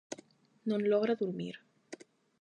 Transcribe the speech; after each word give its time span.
Non 0.69 0.81
logra 0.91 1.19
durmir. 1.21 1.55